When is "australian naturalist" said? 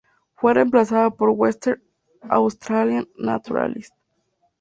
2.27-3.93